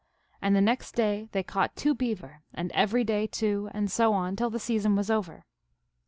[0.41, 4.35] And the next day they caught two beaver, and every day two, and so on,
[4.35, 5.45] till the season was over.